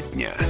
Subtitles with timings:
[0.00, 0.49] Тема дня.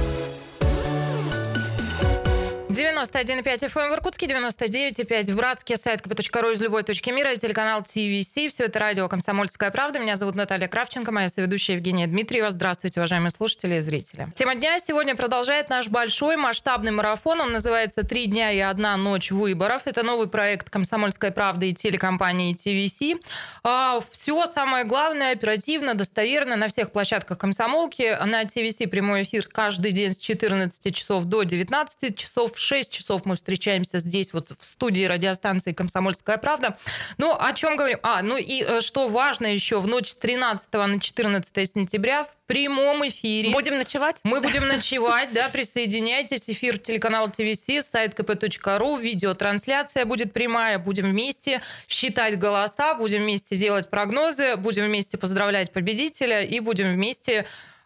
[3.01, 8.53] 91,5 FM в Иркутске, 99,5 в Братске, сайт kp.ru из любой точки мира, телеканал ТВС.
[8.53, 9.97] Все это радио «Комсомольская правда».
[9.97, 12.51] Меня зовут Наталья Кравченко, моя соведущая Евгения Дмитриева.
[12.51, 14.27] Здравствуйте, уважаемые слушатели и зрители.
[14.35, 17.41] Тема дня сегодня продолжает наш большой масштабный марафон.
[17.41, 19.83] Он называется «Три дня и одна ночь выборов».
[19.85, 23.19] Это новый проект «Комсомольская правда» и телекомпании ТВС.
[23.63, 28.15] А, Все самое главное, оперативно, достоверно на всех площадках комсомолки.
[28.23, 33.35] На ТВС прямой эфир каждый день с 14 часов до 19 часов 6 часов мы
[33.35, 36.77] встречаемся здесь, вот в студии радиостанции «Комсомольская правда».
[37.17, 37.99] Ну, о чем говорим?
[38.03, 42.35] А, ну и э, что важно еще, в ночь с 13 на 14 сентября в
[42.45, 43.51] прямом эфире.
[43.51, 44.17] Будем ночевать?
[44.23, 46.49] Мы будем ночевать, да, присоединяйтесь.
[46.49, 50.77] Эфир телеканала ТВС, сайт kp.ru, видеотрансляция будет прямая.
[50.77, 57.45] Будем вместе считать голоса, будем вместе делать прогнозы, будем вместе поздравлять победителя и будем вместе,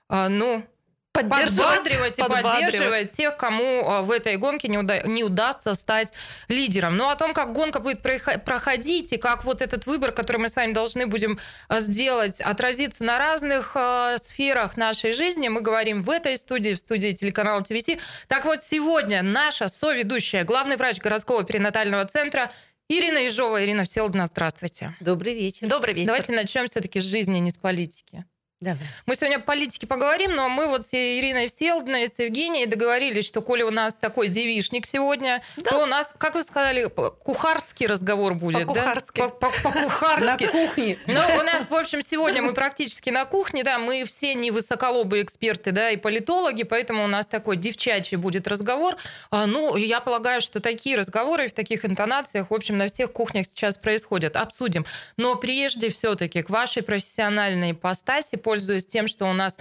[0.09, 0.27] э,
[1.15, 6.11] ну, подбадривать и поддерживать тех, кому а, в этой гонке не, уда- не удастся стать
[6.47, 6.97] лидером.
[6.97, 10.55] Но о том, как гонка будет проходить и как вот этот выбор, который мы с
[10.55, 16.09] вами должны будем а, сделать, отразится на разных э, сферах нашей жизни, мы говорим в
[16.09, 17.85] этой студии, в студии телеканала ТВС.
[18.27, 22.51] Так вот, сегодня наша соведущая, главный врач городского перинатального центра
[22.87, 23.63] Ирина Ежова.
[23.63, 24.95] Ирина Всеволодовна, здравствуйте.
[24.99, 25.67] Добрый вечер.
[25.67, 26.07] Добрый вечер.
[26.07, 28.25] Давайте начнем все-таки с жизни, не с политики.
[28.61, 28.79] Давай.
[29.05, 33.41] Мы сегодня о политике поговорим, но мы вот с Ириной Всеволодной, с Евгенией договорились, что
[33.41, 35.71] коли у нас такой девишник сегодня, да.
[35.71, 38.65] то у нас, как вы сказали, кухарский разговор будет.
[38.65, 39.19] По-кухарски.
[39.19, 39.27] Да?
[39.27, 40.45] По-кухарски.
[40.45, 40.97] На кухне.
[41.05, 45.23] Но у нас, в общем, сегодня мы практически на кухне, да, мы все не высоколобые
[45.23, 48.95] эксперты, да, и политологи, поэтому у нас такой девчачий будет разговор.
[49.31, 53.47] А, ну, я полагаю, что такие разговоры в таких интонациях, в общем, на всех кухнях
[53.47, 54.37] сейчас происходят.
[54.37, 54.85] Обсудим.
[55.17, 59.57] Но прежде все-таки к вашей профессиональной ипостаси пользуясь тем, что у нас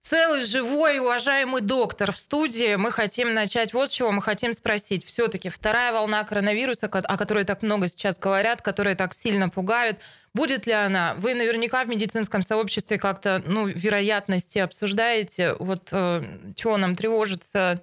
[0.00, 2.74] целый живой уважаемый доктор в студии.
[2.74, 4.10] Мы хотим начать вот с чего.
[4.10, 5.06] Мы хотим спросить.
[5.06, 9.98] Все-таки вторая волна коронавируса, о которой так много сейчас говорят, которая так сильно пугают,
[10.34, 11.14] будет ли она?
[11.18, 15.54] Вы наверняка в медицинском сообществе как-то ну, вероятности обсуждаете.
[15.60, 16.24] Вот э,
[16.56, 17.80] чего нам тревожится?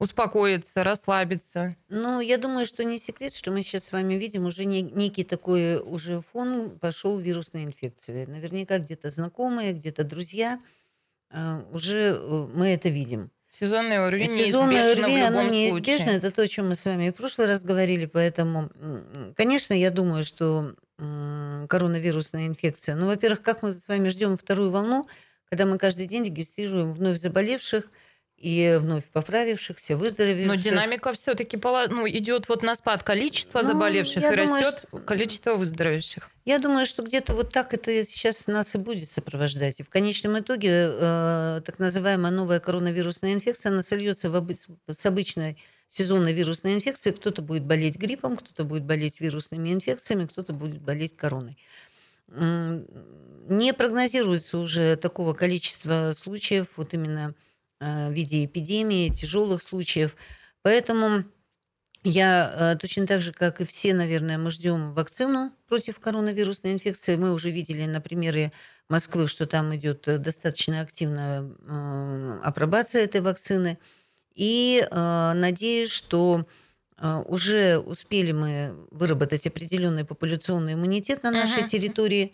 [0.00, 1.76] Успокоиться, расслабиться?
[1.88, 5.22] Ну, я думаю, что не секрет, что мы сейчас с вами видим уже не, некий
[5.22, 8.24] такой уже фон пошел вирусной инфекции.
[8.24, 10.58] Наверняка где-то знакомые, где-то друзья,
[11.30, 13.30] э, уже э, мы это видим.
[13.50, 16.04] Сезонное ОРВИ Сезонное ОРВИ, оно неизбежно.
[16.04, 16.16] Случае.
[16.18, 18.06] Это то, о чем мы с вами в прошлый раз говорили.
[18.06, 18.70] Поэтому,
[19.36, 22.94] конечно, я думаю, что коронавирусная инфекция.
[22.94, 25.08] Ну, во-первых, как мы с вами ждем вторую волну,
[25.48, 27.90] когда мы каждый день регистрируем вновь заболевших,
[28.40, 30.46] и вновь поправившихся, выздоровевших.
[30.46, 34.98] Но динамика все-таки ну, идет вот на спад количества ну, заболевших и думаю, растет что...
[34.98, 36.30] количество выздоровевших.
[36.46, 39.80] Я думаю, что где-то вот так это сейчас нас и будет сопровождать.
[39.80, 44.56] И в конечном итоге э, так называемая новая коронавирусная инфекция, она сольется в обы...
[44.88, 45.58] с обычной
[45.88, 47.14] сезонной вирусной инфекцией.
[47.14, 51.58] Кто-то будет болеть гриппом, кто-то будет болеть вирусными инфекциями, кто-то будет болеть короной.
[52.26, 57.34] Не прогнозируется уже такого количества случаев, вот именно
[57.80, 60.14] в виде эпидемии, тяжелых случаев.
[60.62, 61.24] Поэтому
[62.02, 67.16] я э, точно так же, как и все, наверное, мы ждем вакцину против коронавирусной инфекции.
[67.16, 68.52] Мы уже видели на примере
[68.88, 73.78] Москвы, что там идет достаточно активная э, апробация этой вакцины.
[74.34, 76.46] И надеюсь, что
[77.26, 81.68] уже успели мы выработать определенный популяционный иммунитет на нашей uh-huh.
[81.68, 82.32] территории.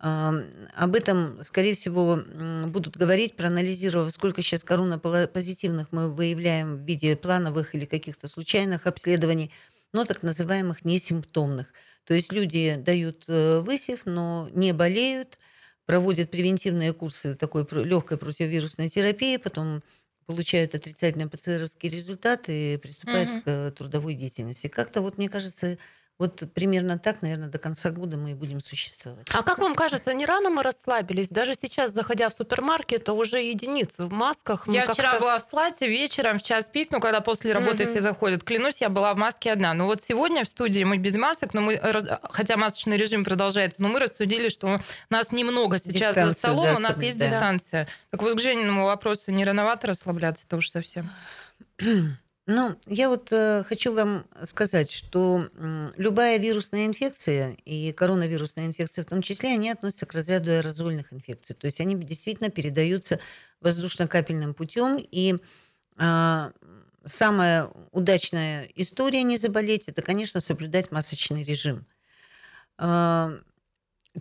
[0.00, 2.22] Об этом, скорее всего,
[2.66, 9.50] будут говорить, проанализировав, сколько сейчас коронапозитивных мы выявляем в виде плановых или каких-то случайных обследований,
[9.92, 11.66] но так называемых несимптомных.
[12.04, 15.38] То есть люди дают э, высев, но не болеют,
[15.84, 19.82] проводят превентивные курсы такой легкой противовирусной терапии, потом
[20.24, 23.42] получают отрицательный ПЦРовский результат и приступают угу.
[23.44, 24.68] к трудовой деятельности.
[24.68, 25.76] Как-то вот, мне кажется,
[26.20, 29.26] вот примерно так, наверное, до конца года мы и будем существовать.
[29.32, 31.30] А как вам кажется, не рано мы расслабились?
[31.30, 34.68] Даже сейчас, заходя в супермаркет, уже единицы в масках.
[34.68, 37.90] Я вчера была в Слате вечером в час пик, ну, когда после работы угу.
[37.90, 38.44] все заходят.
[38.44, 39.72] Клянусь, я была в маске одна.
[39.72, 41.80] Но вот сегодня в студии мы без масок, но мы,
[42.24, 46.80] хотя масочный режим продолжается, но мы рассудили, что нас немного сейчас за столом, да, у
[46.80, 47.28] нас есть да.
[47.28, 47.88] дистанция.
[48.10, 51.08] Так вот к Жениному вопросу, не рановато расслабляться-то уж совсем?
[52.52, 59.04] Ну, я вот э, хочу вам сказать, что э, любая вирусная инфекция, и коронавирусная инфекция
[59.04, 61.54] в том числе, они относятся к разряду аэрозольных инфекций.
[61.54, 63.20] То есть они действительно передаются
[63.60, 64.98] воздушно-капельным путем.
[64.98, 65.36] И
[65.96, 66.50] э,
[67.04, 71.86] самая удачная история не заболеть, это, конечно, соблюдать масочный режим.
[72.78, 73.38] Э,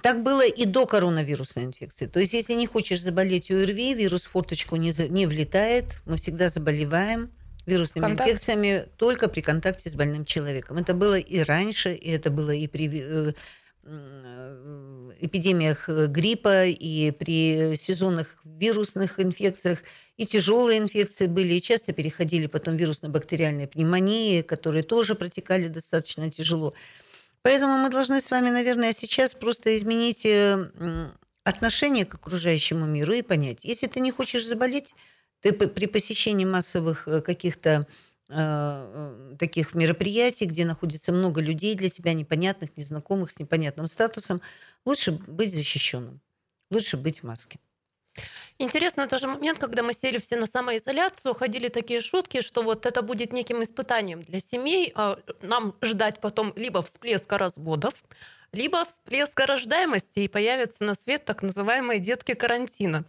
[0.03, 2.05] Так было и до коронавирусной инфекции.
[2.05, 6.17] То есть, если не хочешь заболеть ОРВИ, вирус в форточку не, за, не влетает, мы
[6.17, 7.31] всегда заболеваем
[7.69, 8.29] вирусными Контакт.
[8.29, 10.77] инфекциями только при контакте с больным человеком.
[10.77, 13.33] Это было и раньше, и это было и при э,
[13.83, 19.79] э, эпидемиях гриппа, и при сезонных вирусных инфекциях,
[20.17, 26.73] и тяжелые инфекции были, и часто переходили потом вирусно-бактериальные пневмонии, которые тоже протекали достаточно тяжело.
[27.41, 31.11] Поэтому мы должны с вами, наверное, сейчас просто изменить э,
[31.43, 34.93] отношение к окружающему миру и понять, если ты не хочешь заболеть,
[35.41, 37.87] ты при посещении массовых э, каких-то
[38.29, 44.41] э, таких мероприятий, где находится много людей для тебя непонятных, незнакомых, с непонятным статусом,
[44.85, 46.19] лучше быть защищенным,
[46.69, 47.59] лучше быть в маске.
[48.57, 53.01] Интересно тоже момент, когда мы сели все на самоизоляцию, ходили такие шутки, что вот это
[53.01, 54.91] будет неким испытанием для семей.
[54.95, 57.93] А нам ждать потом либо всплеска разводов,
[58.51, 63.05] либо всплеска рождаемости, и появятся на свет так называемые детки карантина.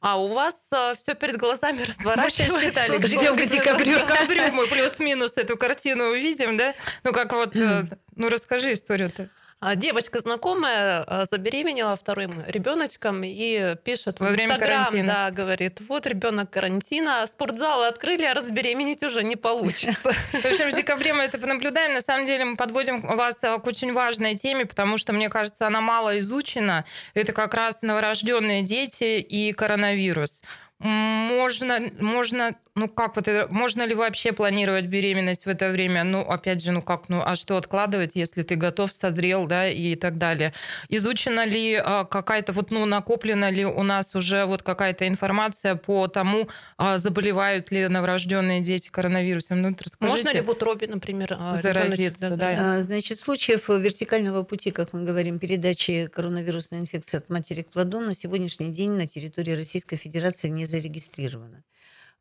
[0.00, 2.56] А у вас а, все перед глазами разворачивается.
[2.56, 3.98] Мы считали, ждем к декабрю.
[3.98, 6.74] декабрю мы плюс-минус эту картину увидим, да?
[7.02, 7.82] Ну как вот, э,
[8.14, 9.28] ну расскажи историю-то.
[9.60, 15.12] А девочка знакомая а, забеременела вторым ребеночком и пишет во время Инстаграм, карантина.
[15.12, 20.12] да, говорит, вот ребенок карантина, спортзалы открыли, а разбеременеть уже не получится.
[20.32, 21.94] В общем, в декабре мы это понаблюдаем.
[21.94, 25.80] На самом деле мы подводим вас к очень важной теме, потому что, мне кажется, она
[25.80, 26.84] мало изучена.
[27.14, 30.40] Это как раз новорожденные дети и коронавирус
[30.80, 36.04] можно, можно, ну как вот это, можно ли вообще планировать беременность в это время?
[36.04, 39.94] Ну, опять же, ну как, ну а что откладывать, если ты готов, созрел, да, и
[39.94, 40.52] так далее.
[40.88, 46.08] Изучена ли а, какая-то, вот, ну, накоплена ли у нас уже вот какая-то информация по
[46.08, 49.60] тому, а, заболевают ли новорожденные дети коронавирусом?
[49.62, 52.30] Ну, Можно ли в утробе, например, а, заразиться?
[52.36, 52.76] Да.
[52.78, 58.00] А, значит, случаев вертикального пути, как мы говорим, передачи коронавирусной инфекции от матери к плоду
[58.00, 61.64] на сегодняшний день на территории Российской Федерации не зарегистрировано.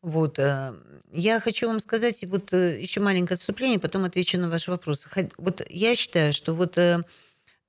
[0.02, 0.38] Вот.
[0.40, 0.74] Э,
[1.12, 5.10] я хочу вам сказать вот э, еще маленькое отступление, потом отвечу на ваши вопросы.
[5.38, 7.04] Вот я считаю, что вот э,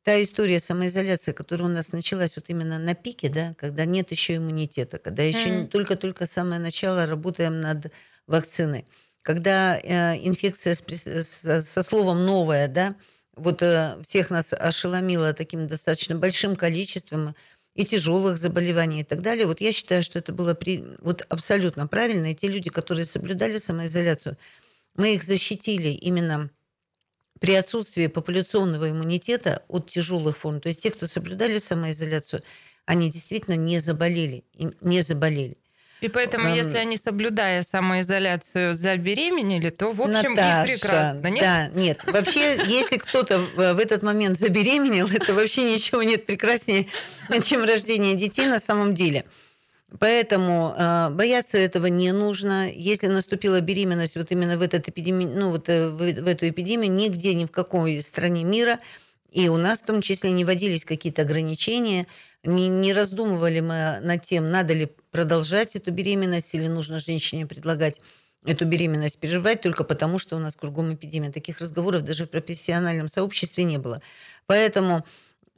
[0.03, 4.37] та история самоизоляции, которая у нас началась вот именно на пике, да, когда нет еще
[4.37, 5.69] иммунитета, когда еще mm.
[5.69, 7.93] только-только самое начало работаем над
[8.27, 8.87] вакциной,
[9.23, 12.95] когда инфекция со словом новая, да,
[13.35, 13.63] вот
[14.05, 17.35] всех нас ошеломила таким достаточно большим количеством
[17.79, 19.47] и тяжелых заболеваний и так далее.
[19.47, 20.85] Вот я считаю, что это было при...
[20.99, 22.33] вот абсолютно правильно.
[22.33, 24.37] И те люди, которые соблюдали самоизоляцию,
[24.97, 26.51] мы их защитили именно
[27.39, 30.61] при отсутствии популяционного иммунитета от тяжелых форм.
[30.61, 32.43] То есть те, кто соблюдали самоизоляцию,
[32.85, 34.43] они действительно не заболели.
[34.81, 35.57] Не заболели.
[36.01, 41.41] И поэтому, если они, соблюдая самоизоляцию, забеременели, то, в общем, Наташа, и прекрасно, нет?
[41.41, 42.01] Да, нет.
[42.07, 46.87] Вообще, если кто-то в этот момент забеременел, это вообще ничего нет прекраснее,
[47.43, 49.25] чем рождение детей на самом деле.
[49.99, 52.71] Поэтому э, бояться этого не нужно.
[52.71, 55.25] Если наступила беременность вот именно в, этот эпидеми...
[55.25, 58.81] ну, вот, э, в, в эту эпидемию, нигде, ни в какой стране мира,
[59.31, 62.07] и у нас в том числе не вводились какие-то ограничения,
[62.45, 68.01] не, не раздумывали мы над тем, надо ли продолжать эту беременность или нужно женщине предлагать
[68.45, 71.33] эту беременность переживать только потому, что у нас кругом эпидемия.
[71.33, 74.01] Таких разговоров даже в профессиональном сообществе не было.
[74.47, 75.05] Поэтому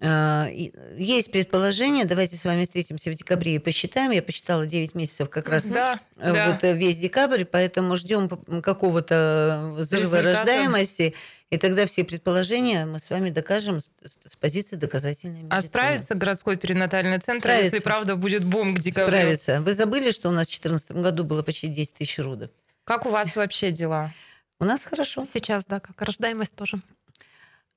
[0.03, 4.13] есть предположение, давайте с вами встретимся в декабре и посчитаем.
[4.13, 6.73] Я посчитала 9 месяцев как раз да, э, вот да.
[6.73, 8.29] весь декабрь, поэтому ждем
[8.63, 11.15] какого-то взрыва рождаемости.
[11.51, 15.59] И тогда все предположения мы с вами докажем с позиции доказательной а медицины.
[15.59, 17.77] А справится городской перинатальный центр, справится.
[17.77, 19.09] если правда будет бум к декабрю?
[19.09, 19.61] Справится.
[19.61, 22.51] Вы забыли, что у нас в 2014 году было почти 10 тысяч родов?
[22.85, 24.15] Как у вас вообще дела?
[24.61, 25.25] У нас хорошо.
[25.25, 26.81] Сейчас, да, как рождаемость тоже.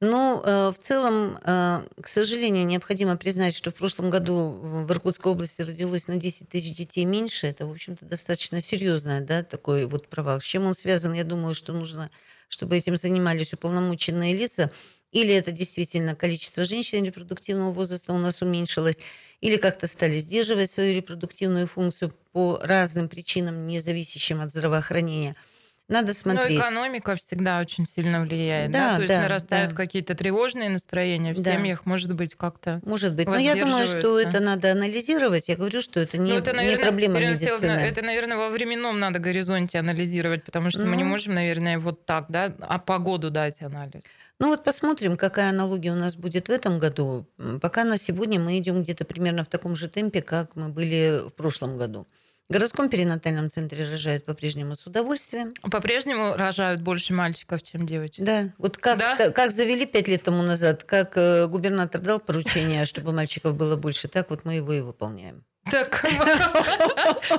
[0.06, 5.62] Ну, в целом, э, к сожалению, необходимо признать, что в прошлом году в Иркутской области
[5.62, 7.48] родилось на 10 тысяч детей меньше.
[7.48, 10.42] Это, в общем-то, достаточно серьезное, да, такой вот провал.
[10.42, 11.14] С чем он связан?
[11.14, 12.12] Я думаю, что нужно
[12.50, 14.72] чтобы этим занимались уполномоченные лица,
[15.12, 19.00] или это действительно количество женщин репродуктивного возраста у нас уменьшилось,
[19.40, 25.38] или как-то стали сдерживать свою репродуктивную функцию по разным причинам, не зависящим от здравоохранения–
[25.90, 26.58] надо ну, смотреть.
[26.58, 28.80] Но экономика всегда очень сильно влияет, да?
[28.80, 29.02] да?
[29.02, 29.76] То да, есть нарастают да.
[29.76, 31.52] какие-то тревожные настроения в да.
[31.52, 33.28] семьях, может быть, как-то Может быть.
[33.28, 35.50] Но я думаю, что это надо анализировать.
[35.50, 37.72] Я говорю, что это не, ну, это, наверное, не проблема медицины.
[37.72, 42.06] Это, наверное, во временном надо горизонте анализировать, потому что ну, мы не можем, наверное, вот
[42.06, 44.02] так, да, а погоду дать анализ.
[44.40, 47.28] Ну вот посмотрим, какая аналогия у нас будет в этом году.
[47.62, 51.32] Пока на сегодня мы идем где-то примерно в таком же темпе, как мы были в
[51.32, 52.08] прошлом году.
[52.50, 55.54] В городском перинатальном центре рожают по-прежнему с удовольствием.
[55.72, 58.26] По-прежнему рожают больше мальчиков, чем девочек?
[58.26, 58.50] Да.
[58.58, 59.16] Вот как, да?
[59.16, 63.78] как, как завели пять лет тому назад, как э, губернатор дал поручение, чтобы мальчиков было
[63.78, 65.46] больше, так вот мы его и выполняем.
[65.72, 66.04] Так,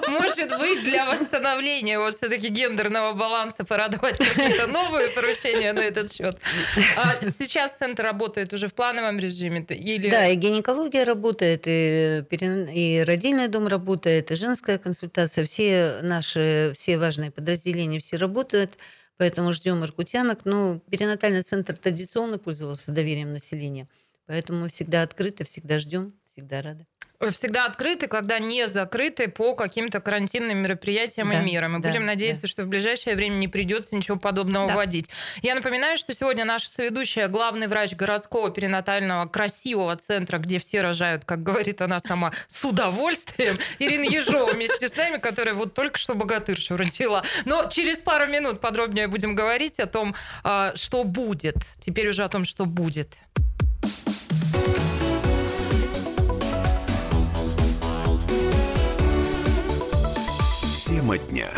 [0.08, 6.10] может быть, для восстановления вот все-таки гендерного баланса пора давать какие-то новые поручения на этот
[6.12, 6.38] счет.
[6.96, 9.64] А сейчас центр работает уже в плановом режиме?
[9.68, 10.10] Или...
[10.10, 15.44] Да, и гинекология работает, и, и родильный дом работает, и женская консультация.
[15.44, 18.78] Все наши, все важные подразделения все работают.
[19.16, 20.40] Поэтому ждем иркутянок.
[20.44, 23.86] Ну, перинатальный центр традиционно пользовался доверием населения.
[24.26, 26.86] Поэтому всегда открыты, всегда ждем, всегда рады
[27.30, 31.74] всегда открыты, когда не закрыты по каким-то карантинным мероприятиям да, и мерам.
[31.74, 32.48] Мы да, будем надеяться, да.
[32.48, 34.74] что в ближайшее время не придется ничего подобного да.
[34.74, 35.08] вводить.
[35.42, 41.24] Я напоминаю, что сегодня наша соведущая, главный врач городского перинатального красивого центра, где все рожают,
[41.24, 46.14] как говорит она сама, с удовольствием, Ирина Ежова вместе с нами, которая вот только что
[46.14, 47.24] богатыршу родила.
[47.44, 51.56] Но через пару минут подробнее будем говорить о том, а, что будет.
[51.80, 53.16] Теперь уже о том, что будет.
[61.04, 61.50] Тема дня.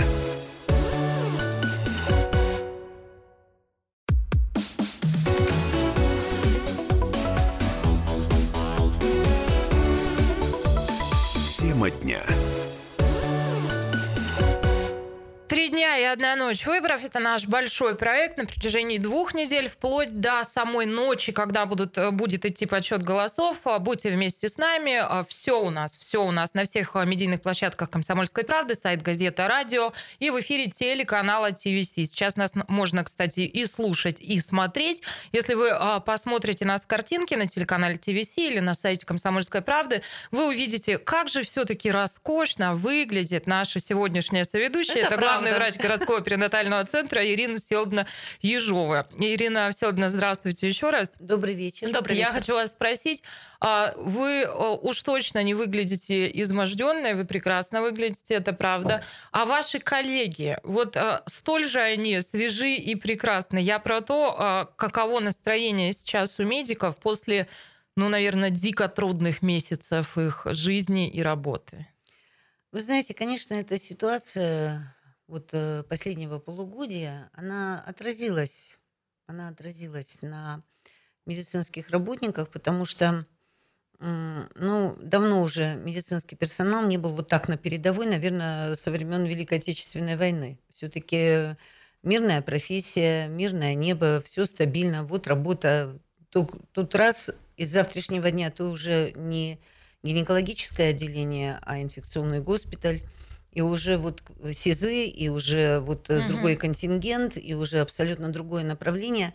[11.58, 12.35] Тема дня.
[15.98, 20.86] И одна ночь выборов– это наш большой проект на протяжении двух недель, вплоть до самой
[20.86, 23.58] ночи, когда будут, э, будет идти подсчет голосов.
[23.64, 24.96] А, будьте вместе с нами.
[25.00, 29.48] А, все у нас, все у нас на всех медийных площадках «Комсомольской правды», сайт «Газета»,
[29.48, 31.92] радио и в эфире телеканала ТВС.
[31.94, 35.02] Сейчас нас можно, кстати, и слушать, и смотреть.
[35.32, 35.70] Если вы
[36.04, 41.28] посмотрите нас в картинке на телеканале ТВС или на сайте «Комсомольской правды», вы увидите, как
[41.28, 44.96] же все-таки роскошно выглядит наша сегодняшняя соведущая.
[44.96, 48.06] Это, Это главный врач городского перинатального центра Ирина Селдна
[48.42, 49.06] Ежова.
[49.18, 51.12] Ирина Селдна, здравствуйте еще раз.
[51.20, 51.90] Добрый вечер.
[51.92, 52.40] Добрый Я вечер.
[52.40, 53.22] хочу вас спросить,
[53.60, 59.04] а вы уж точно не выглядите изможденной, вы прекрасно выглядите, это правда.
[59.30, 63.58] А ваши коллеги, вот а, столь же они свежи и прекрасны.
[63.58, 67.46] Я про то, а, каково настроение сейчас у медиков после,
[67.96, 71.86] ну, наверное, дико трудных месяцев их жизни и работы.
[72.72, 74.95] Вы знаете, конечно, эта ситуация
[75.26, 78.78] вот э, последнего полугодия, она отразилась,
[79.26, 80.62] она отразилась на
[81.26, 83.26] медицинских работниках, потому что
[83.98, 89.58] ну, давно уже медицинский персонал не был вот так на передовой, наверное, со времен Великой
[89.58, 90.58] Отечественной войны.
[90.70, 91.56] Все-таки
[92.02, 95.02] мирная профессия, мирное небо, все стабильно.
[95.04, 95.98] Вот работа.
[96.28, 99.58] Тут, тут раз из завтрашнего дня ты уже не
[100.02, 103.00] гинекологическое отделение, а инфекционный госпиталь
[103.56, 104.22] и уже вот
[104.52, 106.28] СИЗы, и уже вот угу.
[106.28, 109.32] другой контингент, и уже абсолютно другое направление.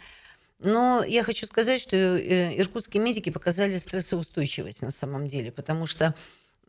[0.59, 6.13] Но я хочу сказать, что э, иркутские медики показали стрессоустойчивость на самом деле, потому что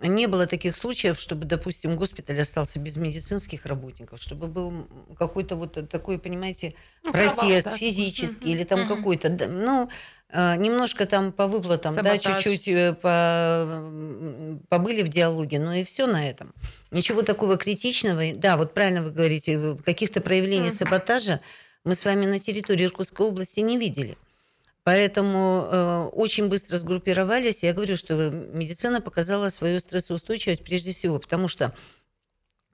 [0.01, 4.87] не было таких случаев, чтобы, допустим, госпиталь остался без медицинских работников, чтобы был
[5.19, 7.77] какой-то вот такой, понимаете, ну, протест да?
[7.77, 8.55] физический угу.
[8.55, 8.97] или там угу.
[8.97, 9.89] какой-то, ну,
[10.35, 12.23] а, немножко там по выплатам, Саботаж.
[12.23, 16.55] да, чуть-чуть э, по, побыли в диалоге, но и все на этом.
[16.91, 20.75] Ничего такого критичного, да, вот правильно вы говорите, каких-то проявлений mm.
[20.75, 21.41] саботажа
[21.85, 24.17] мы с вами на территории Иркутской области не видели.
[24.85, 27.62] Поэтому э, очень быстро сгруппировались.
[27.62, 31.73] Я говорю, что медицина показала свою стрессоустойчивость прежде всего, потому что,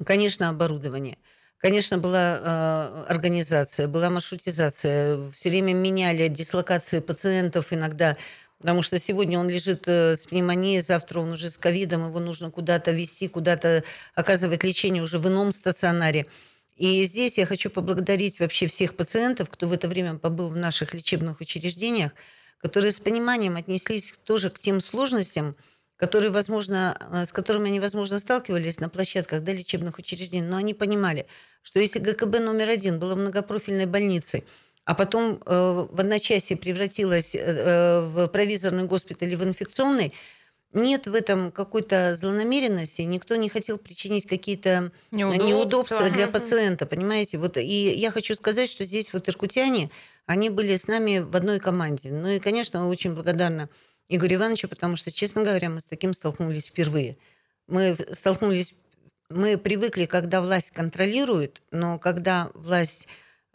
[0.05, 1.19] конечно, оборудование–
[1.59, 5.19] Конечно, была э, организация, была маршрутизация.
[5.33, 8.17] Все время меняли дислокации пациентов иногда,
[8.59, 12.53] потому что сегодня он лежит э, с пневмонией, завтра он уже с ковидом, его нужно
[12.53, 13.83] куда-то вести, куда-то
[14.15, 16.27] оказывать лечение уже в ином стационаре.
[16.79, 20.95] И здесь я хочу поблагодарить вообще всех пациентов, кто в это время побыл в наших
[20.95, 22.13] лечебных учреждениях,
[22.59, 25.57] которые с пониманием отнеслись тоже к тем сложностям,
[25.97, 30.73] которые, возможно, э, с которыми они, возможно, сталкивались на площадках да, лечебных учреждений, но они
[30.73, 31.27] понимали,
[31.63, 34.45] что если ГКБ номер один было многопрофильной больницей,
[34.85, 40.15] а потом э, в одночасье превратилась э, э, в провизорный госпиталь или в инфекционный,
[40.73, 47.39] нет в этом какой-то злонамеренности, никто не хотел причинить какие-то неудобства, неудобства для пациента, понимаете?
[47.39, 49.91] Вот, и я хочу сказать, что здесь вот иркутяне,
[50.27, 52.13] они были с нами в одной команде.
[52.13, 53.71] Ну и, конечно, очень благодарна
[54.09, 57.17] Игорю Ивановичу, потому что, честно говоря, мы с таким столкнулись впервые.
[57.67, 58.75] Мы столкнулись,
[59.31, 63.09] мы привыкли, когда власть контролирует, но когда власть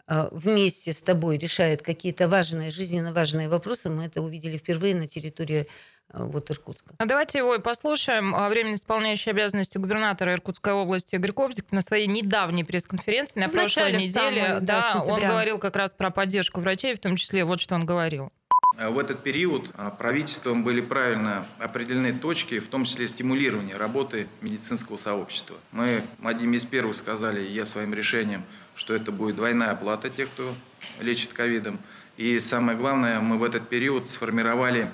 [0.06, 3.88] э, вместе с тобой решает какие-то важные, жизненно важные вопросы.
[3.88, 5.66] Мы это увидели впервые на территории э,
[6.12, 6.94] вот Иркутска.
[6.98, 8.34] А давайте его и послушаем.
[8.34, 13.52] А, временно исполняющий обязанности губернатора Иркутской области Игорь Кобзик на своей недавней пресс-конференции на В
[13.52, 17.60] прошлой неделе, самого, да, он говорил как раз про поддержку врачей, в том числе вот
[17.60, 18.30] что он говорил.
[18.76, 24.26] А В этот период а, правительством были правильно определены точки, в том числе стимулирования работы
[24.40, 25.56] медицинского сообщества.
[25.70, 28.42] Мы одним из первых сказали, я своим решением,
[28.74, 30.52] что это будет двойная оплата тех, кто
[31.00, 31.78] лечит ковидом.
[32.16, 34.88] И самое главное, мы в этот период сформировали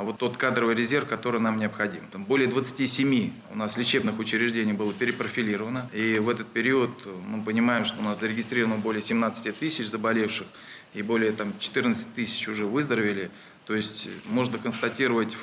[0.00, 2.00] вот тот кадровый резерв, который нам необходим.
[2.10, 5.88] Там более 27 у нас лечебных учреждений было перепрофилировано.
[5.92, 10.46] И в этот период э, мы понимаем, что у нас зарегистрировано более 17 тысяч заболевших
[10.94, 13.30] и более там, 14 тысяч уже выздоровели.
[13.66, 15.36] То есть э, можно констатировать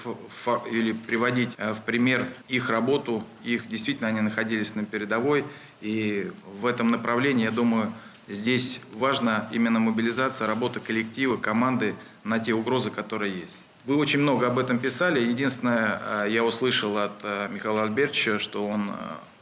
[0.72, 3.24] или приводить э, в пример их работу.
[3.44, 5.46] Их действительно они находились на передовой.
[5.82, 7.94] И в этом направлении, я думаю,
[8.28, 13.58] здесь важна именно мобилизация, работа коллектива, команды на те угрозы, которые есть.
[13.86, 15.22] Вы очень много об этом писали.
[15.22, 18.94] Единственное, э, я услышал от э, Михаила Альбертовича, что он э,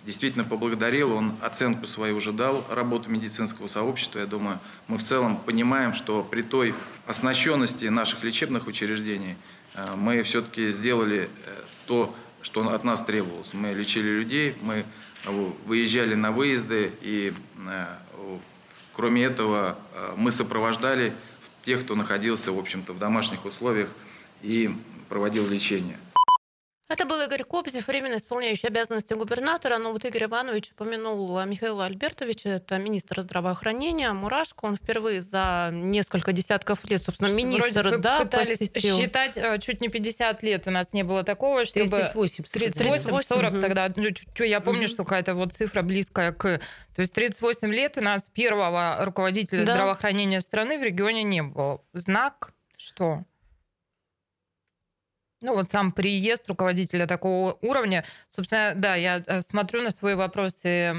[0.06, 4.20] действительно поблагодарил, он оценку свою уже дал работу медицинского сообщества.
[4.20, 6.76] Я думаю, мы в целом понимаем, что при той
[7.08, 9.36] оснащенности наших лечебных учреждений
[9.96, 11.30] мы все-таки сделали
[11.88, 13.54] то, что от нас требовалось.
[13.54, 14.86] Мы лечили людей, мы
[15.66, 17.34] выезжали на выезды, и
[18.94, 19.78] кроме этого
[20.16, 21.12] мы сопровождали
[21.64, 23.90] тех, кто находился, в общем-то, в домашних условиях
[24.42, 24.70] и
[25.10, 25.98] проводил лечение.
[26.90, 29.78] Это был Игорь Кобзев, временно исполняющий обязанности губернатора.
[29.78, 34.64] Но вот Игорь Иванович упомянул Михаила Альбертовича, это министр здравоохранения, Мурашко.
[34.64, 38.98] Он впервые за несколько десятков лет, собственно, министр, Вроде да, пытались посетил.
[39.02, 41.90] считать э, чуть не 50 лет у нас не было такого, чтобы...
[41.90, 42.46] 38.
[42.46, 42.72] сказали.
[42.72, 43.62] 38, 40 Мгм.
[43.62, 43.92] тогда.
[43.94, 44.88] Ну, я помню, Мгм.
[44.88, 46.62] что какая-то вот цифра близкая к...
[46.96, 49.74] То есть 38 лет у нас первого руководителя Да.
[49.74, 51.82] здравоохранения страны в регионе не было.
[51.92, 53.26] Знак что?
[55.40, 58.04] Ну, вот сам приезд руководителя такого уровня.
[58.28, 60.94] Собственно, да, я э, смотрю на свой вопрос и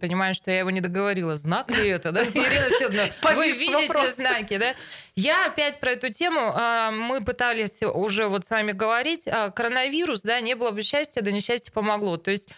[0.00, 1.36] понимаю, что я его не договорила.
[1.36, 2.22] Знак ли это, да?
[2.24, 4.74] Ирина Всеволодовна, вы видите знаки, да?
[5.14, 6.52] Я опять про эту тему.
[6.54, 9.28] а, Мы пытались уже вот с вами говорить.
[9.28, 12.16] А, Коронавирус, да, не было бы счастья, да несчастье помогло.
[12.16, 12.48] То есть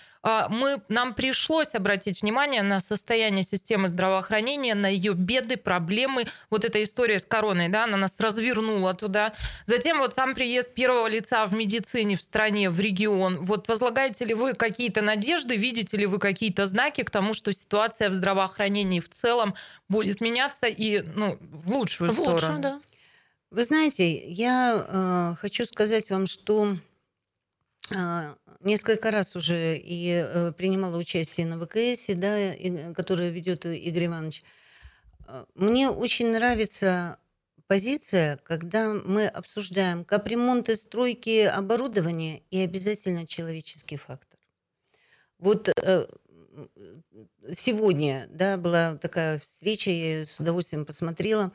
[0.49, 6.25] мы, нам пришлось обратить внимание на состояние системы здравоохранения, на ее беды, проблемы.
[6.51, 9.35] Вот эта история с короной, да, она нас развернула туда.
[9.67, 13.43] Затем вот сам приезд первого лица в медицине в стране, в регион.
[13.43, 18.09] Вот возлагаете ли вы какие-то надежды, видите ли вы какие-то знаки к тому, что ситуация
[18.09, 19.55] в здравоохранении в целом
[19.89, 22.35] будет меняться и ну, в лучшую В сторону?
[22.35, 22.81] лучшую, да.
[23.53, 26.77] Вы знаете, я э, хочу сказать вам, что
[28.61, 32.93] несколько раз уже и э, принимала участие на ВКС, да, и,
[33.31, 34.43] ведет Игорь Иванович.
[35.29, 37.19] Э, Мне очень нравится
[37.67, 44.39] позиция, когда мы обсуждаем капремонты, стройки, оборудование и обязательно человеческий фактор.
[45.39, 46.07] Вот э,
[47.55, 51.53] сегодня да, была такая встреча, я с удовольствием посмотрела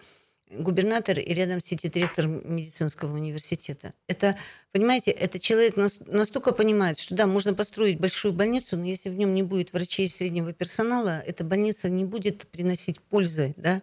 [0.51, 3.93] губернатор и рядом сидит директор медицинского университета.
[4.07, 4.37] Это,
[4.71, 9.17] понимаете, это человек нас- настолько понимает, что да, можно построить большую больницу, но если в
[9.17, 13.81] нем не будет врачей среднего персонала, эта больница не будет приносить пользы да,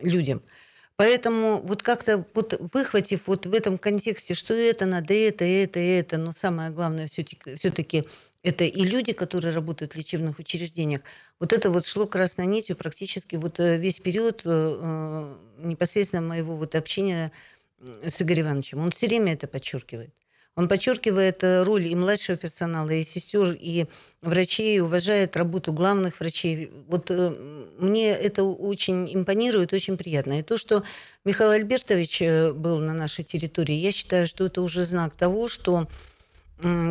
[0.00, 0.42] людям.
[0.96, 6.18] Поэтому вот как-то вот выхватив вот в этом контексте, что это надо, это, это, это,
[6.18, 8.04] но самое главное все-таки
[8.44, 11.00] это и люди, которые работают в лечебных учреждениях.
[11.40, 16.54] Вот это вот шло красной нитью практически вот э, весь период э, э, непосредственно моего
[16.54, 17.32] вот общения
[18.06, 18.80] с Игорем Ивановичем.
[18.80, 20.10] Он все время это подчеркивает.
[20.56, 23.86] Он подчеркивает роль и младшего персонала, и сестер, и
[24.22, 26.70] врачей, уважает работу главных врачей.
[26.86, 27.10] Вот
[27.78, 30.38] мне это очень импонирует, очень приятно.
[30.38, 30.84] И то, что
[31.24, 32.20] Михаил Альбертович
[32.54, 35.88] был на нашей территории, я считаю, что это уже знак того, что,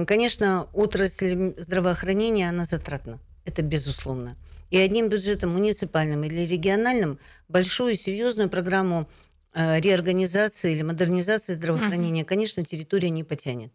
[0.08, 3.20] конечно, отрасль здравоохранения, она затратна.
[3.46, 4.38] Это безусловно.
[4.70, 9.10] И одним бюджетом муниципальным или региональным большую серьезную программу
[9.54, 13.72] э, реорганизации или модернизации здравоохранения, конечно, территория не потянет.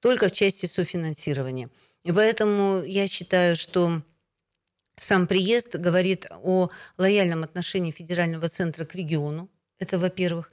[0.00, 1.70] Только в части софинансирования.
[2.02, 4.02] И поэтому я считаю, что
[4.96, 9.48] сам приезд говорит о лояльном отношении федерального центра к региону.
[9.78, 10.50] Это, во-первых,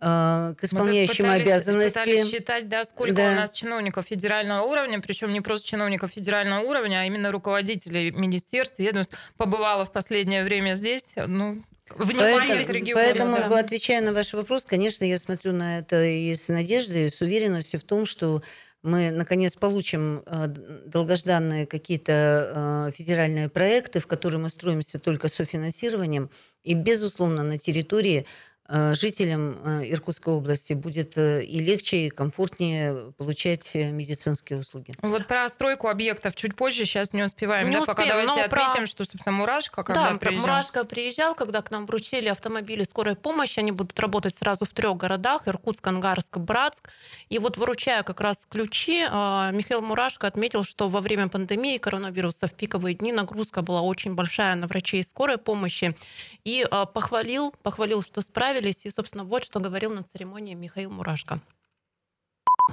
[0.00, 1.98] э, к Мы исполняющим пытались- обязанности.
[1.98, 3.32] Пытались считать, да, сколько Да.
[3.32, 8.78] у нас чиновников федерального уровня, причем не просто чиновников федерального уровня, а именно руководителей министерств,
[8.78, 11.04] ведомств, побывала в последнее время здесь.
[11.16, 11.62] Ну,
[11.96, 13.00] внимание Поэтому, к региону.
[13.02, 13.58] поэтому, да.
[13.58, 17.80] отвечая на ваш вопрос, конечно, я смотрю на это и с надеждой, и с уверенностью
[17.80, 18.42] в том, что
[18.82, 20.46] мы наконец получим э,
[20.86, 26.30] долгожданные какие-то э, федеральные проекты, в которые мы строимся только софинансированием,
[26.62, 28.24] и, безусловно, на территории
[28.68, 34.92] жителям э, Иркутской области будет э, и легче, и комфортнее получать медицинские услуги.
[35.00, 37.66] Вот про стройку объектов чуть позже, сейчас не успеваем.
[37.66, 38.86] Не да, успеем, пока давайте отметим, про...
[38.86, 40.40] что, собственно, Мурашка, когда да, приезжал.
[40.42, 44.98] Мурашка приезжал, когда к нам вручили автомобили скорой помощи, они будут работать сразу в трех
[44.98, 46.90] городах, Иркутск, Ангарск, Братск.
[47.30, 52.52] И вот вручая как раз ключи, Михаил Мурашко отметил, что во время пандемии коронавируса в
[52.52, 55.96] пиковые дни нагрузка была очень большая на врачей скорой помощи.
[56.44, 58.80] И похвалил, похвалил, что справились справились.
[58.84, 61.40] И, собственно, вот что говорил на церемонии Михаил Мурашко.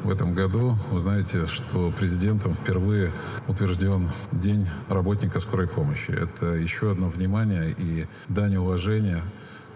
[0.03, 3.13] В этом году вы знаете, что президентом впервые
[3.47, 6.11] утвержден День работника скорой помощи.
[6.11, 9.23] Это еще одно внимание и дань уважения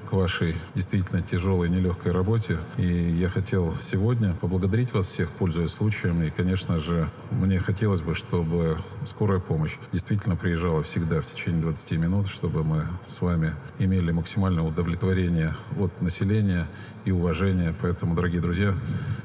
[0.09, 2.57] к вашей действительно тяжелой, нелегкой работе.
[2.77, 6.23] И я хотел сегодня поблагодарить вас всех, пользуясь случаем.
[6.23, 11.91] И, конечно же, мне хотелось бы, чтобы скорая помощь действительно приезжала всегда в течение 20
[11.93, 16.65] минут, чтобы мы с вами имели максимальное удовлетворение от населения
[17.05, 17.75] и уважение.
[17.79, 18.73] Поэтому, дорогие друзья,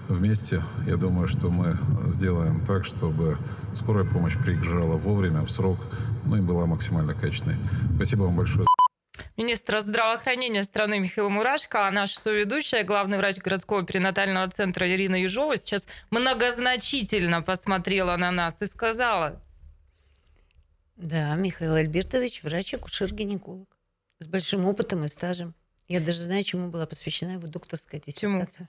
[0.09, 3.39] вместе, я думаю, что мы сделаем так, чтобы
[3.73, 5.79] скорая помощь приезжала вовремя, в срок,
[6.27, 7.57] ну и была максимально качественной.
[7.97, 8.67] Спасибо вам большое
[9.37, 15.57] министра здравоохранения страны Михаил Мурашко, а наша соведущая, главный врач городского перинатального центра Ирина Ежова
[15.57, 19.43] сейчас многозначительно посмотрела на нас и сказала.
[20.97, 23.77] Да, Михаил Альбертович, врач-акушер-гинеколог
[24.21, 25.55] с большим опытом и стажем.
[25.89, 28.69] Я даже знаю, чему была посвящена его докторская диссертация.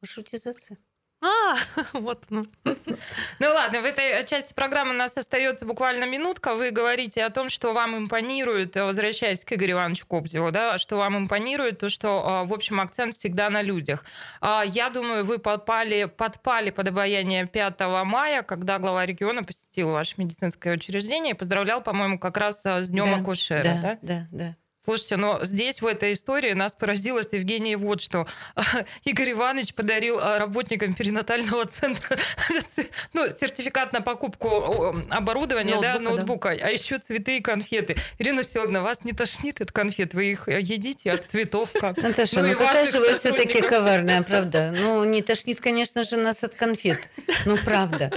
[0.00, 0.78] Маршрутизация.
[1.22, 1.56] А,
[1.92, 2.24] вот.
[2.30, 2.46] Ну.
[2.64, 6.54] ну ладно, в этой части программы у нас остается буквально минутка.
[6.54, 11.16] Вы говорите о том, что вам импонирует, возвращаясь к Игорю Ивановичу Кобзеву, да, что вам
[11.16, 14.04] импонирует то, что, а, в общем, акцент всегда на людях.
[14.40, 20.14] А, я думаю, вы подпали, подпали под обаяние 5 мая, когда глава региона посетил ваше
[20.18, 23.62] медицинское учреждение и поздравлял, по-моему, как раз с Днем да, акушера.
[23.62, 24.26] Да, да, да.
[24.30, 24.56] да.
[24.86, 28.28] Слушайте, но здесь, в этой истории, нас поразило с Евгенией вот что.
[29.04, 32.16] Игорь Иванович подарил а, работникам перинатального центра
[33.12, 36.66] ну, сертификат на покупку оборудования, ноутбука, да, ноутбука, да.
[36.66, 37.96] а еще цветы и конфеты.
[38.20, 40.14] Ирина Всеволодовна, вас не тошнит от конфет?
[40.14, 41.96] Вы их э, едите от цветов как?
[41.96, 44.72] Наташа, ну, ну какая же вы все-таки коварная, правда?
[44.72, 47.00] Ну, не тошнит, конечно же, нас от конфет.
[47.44, 48.12] Ну, правда.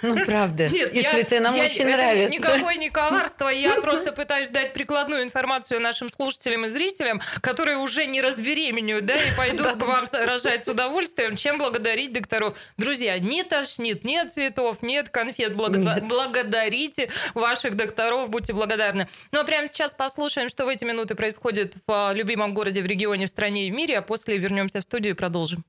[0.00, 0.70] Ну, правда.
[0.70, 2.34] Нет, и я, цветы нам я, очень нравятся.
[2.34, 7.78] Никакое не коварство, я просто пытаюсь дать прикладную информацию на нашим слушателям и зрителям, которые
[7.78, 12.56] уже не разбеременеют, да, и пойдут к вам рожать с удовольствием, чем благодарить докторов.
[12.76, 15.54] Друзья, не тошнит, нет цветов, нет конфет.
[15.54, 19.08] Благо- Благодарите ваших докторов, будьте благодарны.
[19.32, 22.86] Ну а прямо сейчас послушаем, что в эти минуты происходит в а, любимом городе, в
[22.86, 25.64] регионе, в стране и в мире, а после вернемся в студию и продолжим.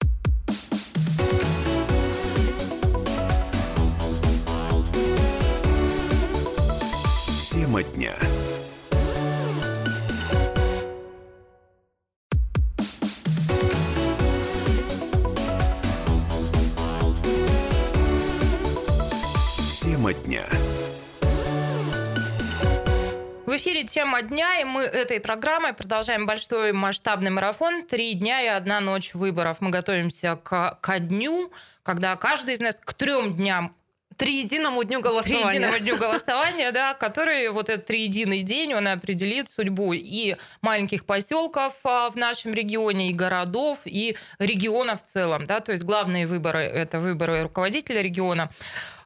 [7.49, 8.13] Тема дня.
[20.31, 20.45] Дня.
[23.45, 28.47] В эфире «Тема дня», и мы этой программой продолжаем большой масштабный марафон «Три дня и
[28.47, 29.57] одна ночь выборов».
[29.59, 31.51] Мы готовимся к, ко дню,
[31.83, 33.75] когда каждый из нас к трем дням
[34.21, 35.47] Триединому дню голосования.
[35.47, 41.73] Триединому дню голосования, да, который вот этот триединый день, он определит судьбу и маленьких поселков
[41.83, 46.59] а, в нашем регионе, и городов, и региона в целом, да, то есть главные выборы–
[46.59, 48.51] это выборы руководителя региона.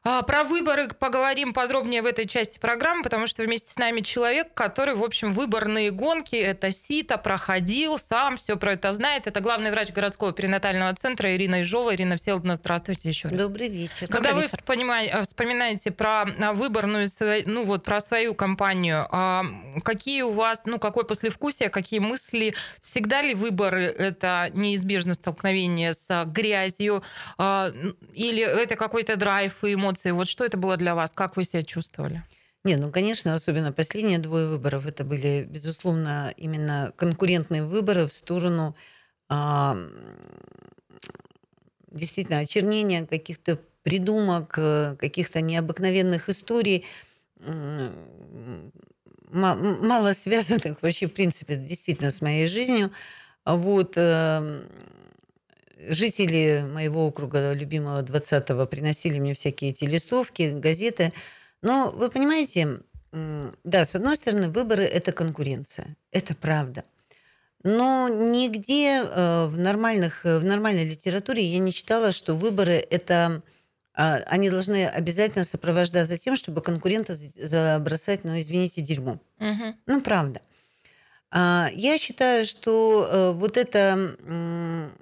[0.08, 4.54] А, про выборы поговорим подробнее в этой части программы, потому что вместе с нами человек,
[4.54, 9.26] который, в общем, выборные гонки, это СИТа, проходил, сам все про это знает.
[9.26, 11.92] Это главный врач городского перинатального центра Ирина Ижова.
[11.92, 13.36] Ирина Всеволодовна, здравствуйте еще раз.
[13.36, 14.06] Добрый вечер.
[14.06, 15.22] Когда Добрый вы вечер.
[15.24, 17.08] вспоминаете про а, выборную,
[17.46, 19.44] ну вот, про свою компанию, а,
[19.82, 22.54] какие у вас, ну, какое послевкусие, какие мысли?
[22.80, 27.02] Всегда ли выборы– это неизбежно столкновение с грязью?
[27.36, 29.95] Или это какой-то драйв и эмоции?
[29.96, 30.10] Эмоции.
[30.10, 31.10] Вот что это было для вас?
[31.14, 32.22] Как вы себя чувствовали?
[32.64, 38.74] Не, ну, конечно, особенно последние двое выборов, это были, безусловно, именно конкурентные выборы в сторону
[39.28, 39.76] а,
[41.92, 44.48] действительно очернения каких-то придумок,
[44.98, 46.84] каких-то необыкновенных историй,
[49.30, 52.90] мало связанных вообще, в принципе, действительно с моей жизнью.
[53.44, 54.64] Вот, эм,
[55.76, 61.12] жители моего округа любимого 20-го приносили мне всякие эти листовки, газеты.
[61.62, 62.80] Но вы понимаете,
[63.12, 65.96] да, с одной стороны, выборы– это конкуренция.
[66.12, 66.84] Это правда.
[67.62, 73.42] Но нигде э, в, нормальных, в нормальной литературе я не читала, что выборы– это
[73.96, 79.18] а, они должны обязательно сопровождать за тем, чтобы конкурента забросать, ну, извините, дерьмо.
[79.38, 79.76] Мгм.
[79.86, 80.42] Ну, правда.
[81.30, 84.92] А, Я считаю, что э, вот эта м,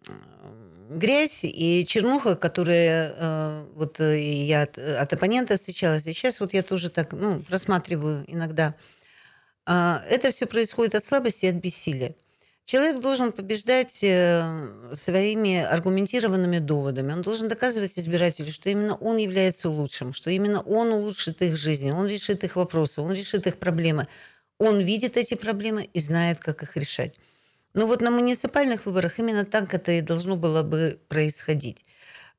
[0.89, 6.53] грязь и чернуха, которая э, вот э, я от, от оппонента встречалась, и сейчас вот
[6.53, 8.75] я тоже так ну, рассматриваю иногда,
[9.67, 12.15] а, это все происходит от слабости и от бессилия.
[12.65, 17.13] Человек должен побеждать э, своими аргументированными доводами.
[17.13, 21.91] Он должен доказывать избирателю, что именно он является лучшим, что именно он улучшит их жизнь,
[21.91, 24.09] он решит их вопросы, он решит их проблемы.
[24.59, 27.19] Он видит эти проблемы и знает, как их решать.
[27.75, 31.85] Но вот на муниципальных выборах именно так это и должно было бы происходить.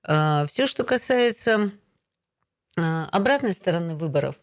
[0.03, 1.71] Все, что касается
[2.77, 4.35] а, обратной стороны выборов,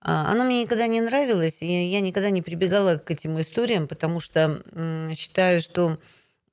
[0.00, 4.20] а, оно мне никогда не нравилось, и я никогда не прибегала к этим историям, потому
[4.20, 4.62] что
[5.16, 5.98] считаю, что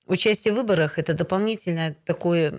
[0.06, 2.54] участие в выборах– это дополнительный такой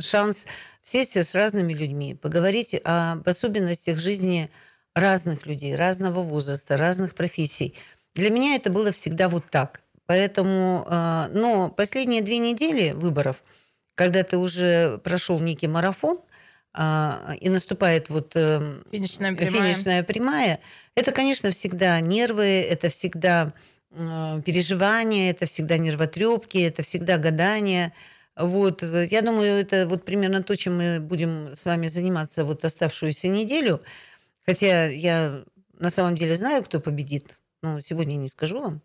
[0.00, 0.46] шанс
[0.82, 4.50] встретиться с разными людьми, поговорить об особенностях жизни
[4.94, 7.74] разных людей, разного возраста, разных профессий.
[8.14, 9.82] Для меня это было всегда вот так.
[10.06, 13.42] Поэтому, э, но последние две недели выборов,
[13.94, 16.20] когда ты уже прошел некий марафон,
[16.74, 19.72] а, и наступает вот э, Финишная прямая.
[19.74, 20.60] финишная прямая,
[20.94, 23.52] это, конечно, всегда нервы, это всегда
[23.90, 27.92] э, переживания, это всегда нервотрепки, это всегда гадания.
[28.36, 32.64] Вот, э, я думаю, это вот примерно то, чем мы будем с вами заниматься вот
[32.64, 33.82] оставшуюся неделю.
[34.46, 35.44] Хотя я
[35.78, 37.41] на самом деле знаю, кто победит.
[37.62, 38.80] Но сегодня не скажу вам.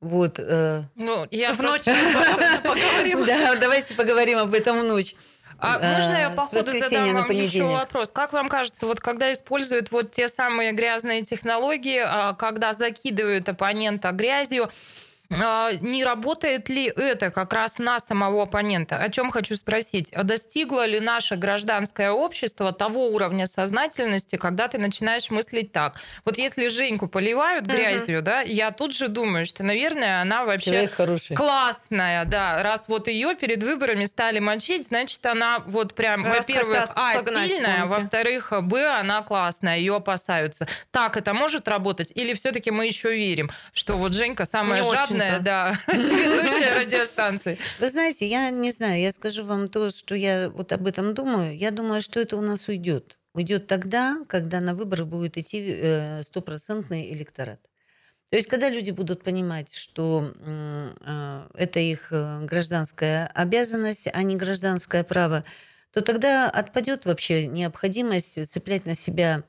[0.00, 0.38] Вот.
[0.38, 1.84] э, Ну, я В ночь
[2.62, 3.24] поговорим.
[3.26, 5.14] Да, давайте поговорим об этом в ночь.
[5.58, 8.10] А э, можно я по ходу задам вам еще вопрос?
[8.10, 14.10] Как вам кажется, вот когда используют вот те самые грязные технологии, а, когда закидывают оппонента
[14.10, 14.70] грязью,
[15.80, 18.96] не работает ли это как раз на самого оппонента?
[18.96, 20.12] О чем хочу спросить.
[20.12, 25.96] А Достигло ли наше гражданское общество того уровня сознательности, когда ты начинаешь мыслить так?
[26.24, 30.70] Вот если Женьку поливают грязью, да, я тут же думаю, что, наверное, она вообще.
[31.34, 32.62] Классная, да.
[32.62, 37.12] Раз вот ее перед выборами стали мочить, значит, она вот прям, во-первых, а,
[37.46, 40.66] сильная, во-вторых, б, она классная, ее опасаются.
[40.90, 42.12] Так это может работать?
[42.14, 45.42] Или все-таки мы еще верим, что вот Женька самая жадная, очень-то.
[45.42, 47.58] да, ведущая радиостанции?
[47.78, 51.56] Вы знаете, я не знаю, я скажу вам то, что я вот об этом думаю.
[51.56, 53.18] Я думаю, что это у нас уйдет.
[53.34, 57.60] Уйдет тогда, когда на выборы будет идти э, стопроцентный электорат.
[58.28, 64.36] То есть, когда люди будут понимать, что э, это их э, гражданская обязанность, а не
[64.36, 65.44] гражданское право,
[65.92, 69.44] то тогда отпадет вообще необходимость цеплять на себя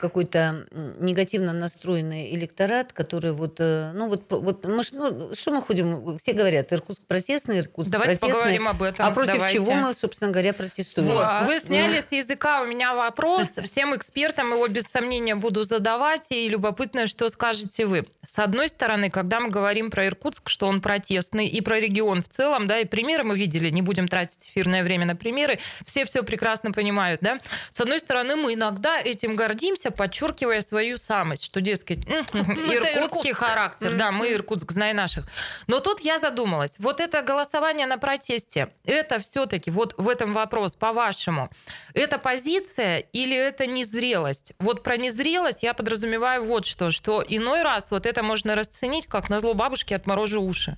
[0.00, 5.62] какой-то м, негативно настроенный электорат, который вот, э, ну вот, вот мы, ну, что мы
[5.62, 8.40] ходим, все говорят, Иркутск протестный, Иркутск Давайте протестный.
[8.40, 9.06] поговорим об этом.
[9.06, 9.54] А против Давайте.
[9.54, 11.08] чего мы, собственно говоря, протестуем?
[11.08, 11.20] Вот.
[11.20, 11.44] Да.
[11.46, 13.48] Вы сняли с языка у меня вопрос.
[13.64, 16.26] Всем экспертам его без сомнения буду задавать.
[16.30, 18.06] И любопытно, что скажете вы.
[18.28, 22.28] С одной стороны, когда мы говорим про Иркутск, что он протестный, и про регион в
[22.28, 26.24] целом, да, и примеры мы видели, не будем тратить эфирное время на примеры, все все
[26.24, 27.40] прекрасно понимают, да.
[27.70, 33.30] С одной стороны, мы иногда этим гордимся, подчеркивая свою самость, что, дескать, «М, Мы-то иркутский
[33.30, 33.36] Иркутск».
[33.36, 35.26] характер, да, мы Иркутск, знай наших.
[35.66, 40.74] Но тут я задумалась, вот это голосование на протесте, это все-таки вот в этом вопрос,
[40.74, 41.50] по-вашему,
[41.94, 44.52] это позиция или это незрелость?
[44.58, 49.28] Вот про незрелость я подразумеваю вот что, что иной раз вот это можно расценить как
[49.28, 50.76] на зло бабушки отморожу уши.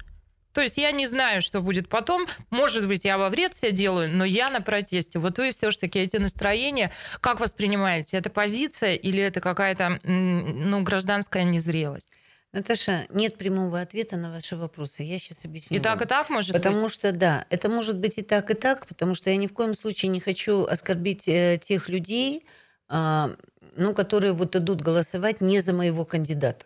[0.55, 2.27] То есть я не знаю, что будет потом.
[2.51, 5.19] Может быть, я во вред себя делаю, но я на протесте.
[5.19, 8.17] Вот вы все-таки эти настроения, как воспринимаете?
[8.17, 12.13] Это позиция или это какая-то ну, гражданская незрелость?
[12.53, 15.03] Наташа, нет прямого ответа на ваши вопросы.
[15.03, 15.77] Я сейчас объясню.
[15.77, 16.05] И так, вам.
[16.05, 16.95] и так может Потому быть?
[16.95, 19.75] что, да, это может быть и так, и так, потому что я ни в коем
[19.75, 22.47] случае не хочу оскорбить э, тех людей,
[22.89, 23.35] а,
[23.75, 26.65] ну, которые вот идут голосовать не за моего кандидата.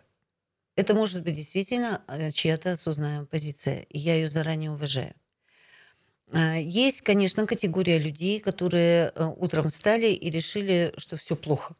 [0.79, 5.13] Это может быть действительно э, чья-то осознанная позиция, и я ее заранее уважаю.
[6.31, 11.75] А, Есть, конечно, категория людей, которые э, утром встали и решили, что все плохо.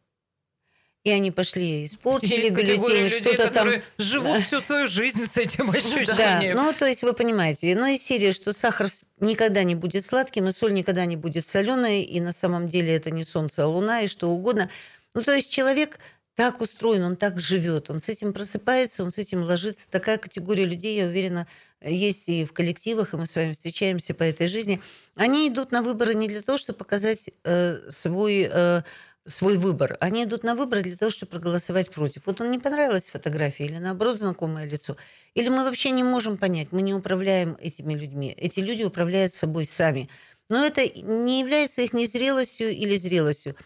[1.06, 6.58] И они пошли испортили людей, что-то там живут всю свою жизнь с этим да, ощущением.
[6.58, 8.90] ну то есть вы понимаете, ну из серии, что сахар
[9.22, 13.12] никогда не будет сладким, и соль никогда не будет соленой, и на самом деле это
[13.12, 14.70] не солнце, а луна, и что угодно.
[15.14, 16.00] Ну то есть человек
[16.40, 19.90] так устроен, он так живет, он с этим просыпается, он с этим ложится.
[19.90, 21.48] Такая категория людей, я уверена,
[21.82, 24.82] есть и в коллективах, и мы с вами встречаемся по этой жизни.
[25.16, 28.84] Они идут на выборы не для того, чтобы показать э, свой э,
[29.26, 29.98] свой выбор.
[30.00, 32.26] Они идут на выборы для того, чтобы проголосовать против.
[32.26, 34.96] Вот он не понравилась фотография или наоборот знакомое лицо.
[35.34, 38.34] Или мы вообще не можем понять, мы не управляем этими людьми.
[38.38, 40.08] Эти люди управляют собой сами.
[40.48, 43.58] Но это не является их незрелостью или зрелостью.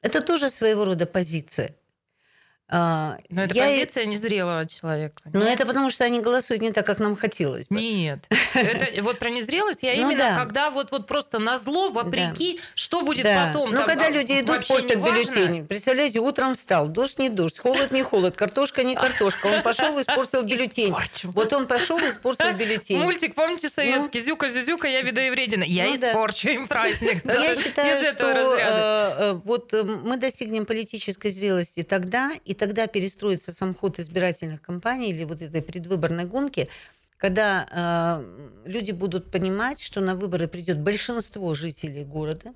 [0.00, 1.76] Это тоже своего рода позиция.
[2.68, 3.64] А, но это я...
[3.64, 5.20] позиция незрелого человека.
[5.32, 5.60] Но нет?
[5.60, 7.76] это потому, что они голосуют не так, как нам хотелось бы.
[7.76, 8.26] Нет.
[8.54, 13.02] Это вот про незрелость я ну именно, когда вот, вот просто на зло, вопреки, что
[13.02, 13.72] будет потом.
[13.72, 15.66] Ну, когда люди идут, портят бюллетень.
[15.66, 19.46] Представляете, утром встал, дождь не дождь, холод не холод, картошка не картошка.
[19.46, 20.94] Он пошел и испортил бюллетень.
[21.24, 23.00] Вот он пошел и испортил бюллетень.
[23.00, 24.20] Мультик, помните, советский?
[24.20, 24.24] Ну.
[24.24, 25.64] Зюка, Зюзюка, я видоевредина.
[25.64, 27.22] Я ну испорчу им праздник.
[27.24, 33.52] Я считаю, что э, э, вот э, мы достигнем политической зрелости тогда, и тогда перестроится
[33.52, 36.68] сам ход избирательных кампаний или вот этой предвыборной гонки,
[37.18, 42.52] когда э, люди будут понимать, что на выборы придет большинство жителей города,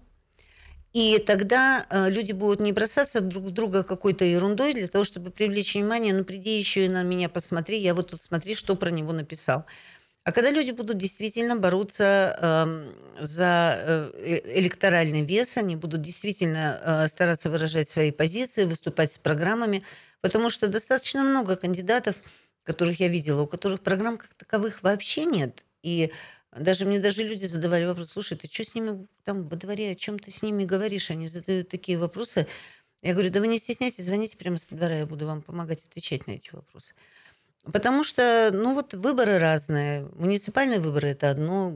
[0.93, 5.31] и тогда э, люди будут не бросаться друг в друга какой-то ерундой для того, чтобы
[5.31, 8.91] привлечь внимание, ну приди еще и на меня посмотри, я вот тут смотри, что про
[8.91, 9.67] него написал.
[10.27, 17.07] А когда люди будут действительно бороться э, за э, электоральный вес, они будут действительно э,
[17.07, 19.85] стараться выражать свои позиции, выступать с программами,
[20.21, 22.17] потому что достаточно много кандидатов,
[22.65, 25.65] которых я видела, у которых программ как таковых вообще нет.
[25.85, 26.11] И
[26.51, 29.95] даже мне даже люди задавали вопрос, слушай, ты что с ними там во дворе, о
[29.95, 31.13] чем ты с ними говоришь?
[31.13, 32.49] Они задают такие вопросы.
[33.01, 36.27] Я говорю, да вы не стесняйтесь, звоните прямо со двора, я буду вам помогать отвечать
[36.27, 36.95] на эти вопросы.
[37.73, 40.09] Потому что, ну вот выборы разные.
[40.15, 41.73] Муниципальные выборы это одно,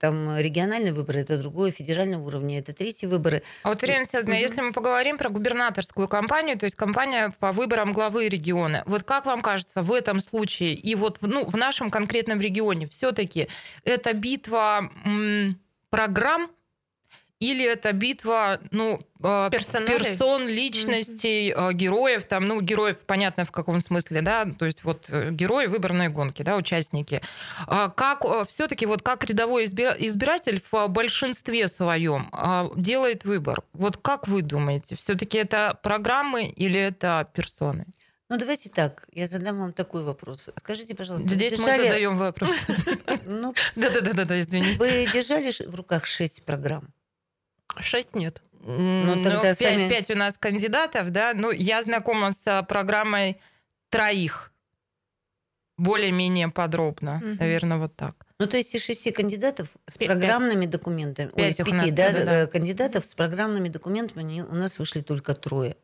[0.00, 3.42] там региональные выборы это другое, федерального уровня это третьи выборы.
[3.62, 7.92] А вот, Ирина Александровна, если мы поговорим про губернаторскую кампанию, то есть кампания по выборам
[7.92, 12.40] главы региона, вот как вам кажется в этом случае и вот ну, в нашем конкретном
[12.40, 13.48] регионе все-таки
[13.84, 15.58] это битва м,
[15.90, 16.50] программ
[17.44, 19.98] или это битва, ну, а, Персонали?
[19.98, 21.72] персон, личностей, mm-hmm.
[21.74, 26.08] героев, там, ну, героев, понятно, в каком смысле, да, то есть вот э, герои выборной
[26.08, 27.20] гонки, да, участники.
[27.66, 32.30] А как э, все-таки вот как рядовой избиратель в большинстве своем
[32.76, 33.62] делает выбор?
[33.72, 37.86] Вот как вы думаете, все-таки это программы или это персоны?
[38.30, 40.50] Ну, давайте так, я задам вам такой вопрос.
[40.56, 41.78] Скажите, пожалуйста, Здесь держали...
[41.78, 42.50] мы задаем вопрос.
[43.26, 44.78] Ну, Да-да-да, извините.
[44.78, 46.88] Вы держали в руках шесть программ?
[47.80, 48.42] Шесть нет.
[48.66, 49.88] Ну, тогда ну, 5, сами...
[49.88, 51.32] 5 у нас кандидатов, да.
[51.34, 53.40] Ну, я знакома с а, программой
[53.90, 54.52] троих
[55.76, 57.36] более-менее подробно, угу.
[57.40, 58.26] наверное, вот так.
[58.38, 62.46] Ну, то есть из шести кандидатов с программными документами, ой, из пяти да, да, да.
[62.46, 65.76] кандидатов с программными документами у нас вышли только трое.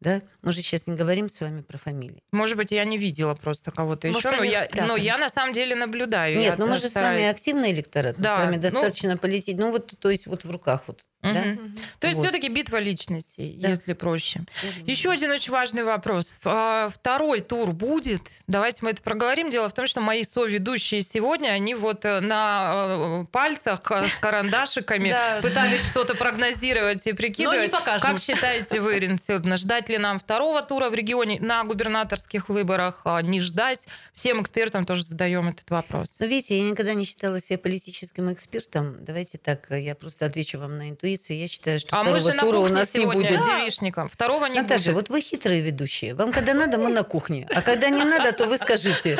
[0.00, 0.22] Да?
[0.42, 2.22] Мы же сейчас не говорим с вами про фамилии.
[2.30, 5.74] Может быть, я не видела просто кого-то еще, но я, но я на самом деле
[5.74, 6.38] наблюдаю.
[6.38, 7.18] Нет, но мы же стараюсь...
[7.18, 9.18] с вами активный электорат, да, мы с вами ну достаточно ну...
[9.18, 9.58] полететь.
[9.58, 11.34] Ну вот, то есть вот в руках вот Угу.
[11.34, 11.82] Да?
[12.00, 12.24] То есть вот.
[12.24, 13.68] все-таки битва личностей, да.
[13.68, 14.40] если проще.
[14.40, 14.90] Угу.
[14.90, 16.32] Еще один очень важный вопрос.
[16.44, 18.22] А, второй тур будет.
[18.46, 19.50] Давайте мы это проговорим.
[19.50, 25.14] Дело в том, что мои соведущие сегодня, они вот э, на э, пальцах с карандашиками
[25.42, 27.70] пытались что-то прогнозировать и прикидывать.
[27.70, 33.02] Как считаете вы, Ирина Силовна, ждать ли нам второго тура в регионе на губернаторских выборах,
[33.04, 33.86] а не ждать?
[34.12, 36.14] Всем экспертам тоже задаем этот вопрос.
[36.18, 39.04] Ну, видите, я никогда не считала себя политическим экспертом.
[39.04, 41.34] Давайте так, я просто отвечу вам на интуицию позиции.
[41.34, 43.28] Я считаю, что а мы же тура у нас не будет.
[43.28, 44.08] девишником.
[44.08, 44.94] Второго не Наташа, будет.
[44.94, 46.14] вот вы хитрые ведущие.
[46.14, 47.46] Вам когда надо, мы на кухне.
[47.54, 49.18] А когда не надо, то вы скажите.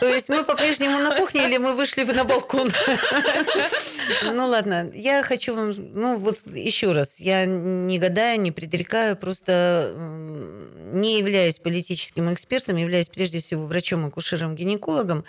[0.00, 2.70] То есть мы по-прежнему на кухне или мы вышли на балкон?
[4.22, 9.92] Ну ладно, я хочу вам, ну вот еще раз, я не гадаю, не предрекаю, просто
[10.92, 15.24] не являюсь политическим экспертом, являюсь прежде всего врачом-акушером-гинекологом,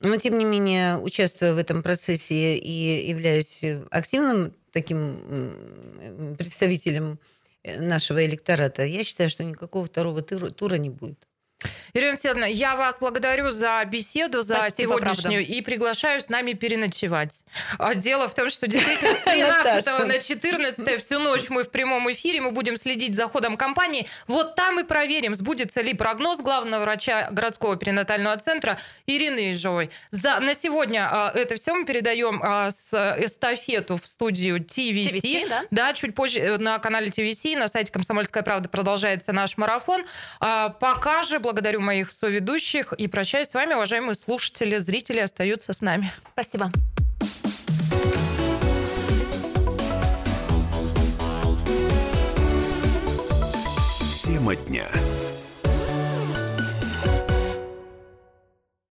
[0.00, 7.18] но, тем не менее, участвуя в этом процессе и являясь активным таким представителем
[7.62, 11.26] э, нашего электората, я считаю, что никакого второго тура не будет.
[11.92, 15.52] Ирина Алексеевна, я вас благодарю за беседу, за Спасибо, сегодняшнюю правда.
[15.52, 17.42] и приглашаю с нами переночевать.
[17.78, 22.10] А дело в том, что действительно с 13 на 14 всю ночь мы в прямом
[22.12, 24.06] эфире, мы будем следить за ходом кампании.
[24.26, 29.90] Вот там и проверим, сбудется ли прогноз главного врача городского перинатального центра Ирины Ежовой.
[30.10, 35.20] За, на сегодня а, это все мы передаем а, с эстафету в студию TVC.
[35.20, 35.64] TVC да?
[35.70, 40.04] да, чуть позже э, на канале TVC, на сайте «Комсомольская правда» продолжается наш марафон.
[40.38, 45.80] А, пока же благодарю моих соведущих и прощаюсь с вами, уважаемые слушатели, зрители остаются с
[45.80, 46.12] нами.
[46.32, 46.70] Спасибо.
[54.22, 54.86] Тема дня.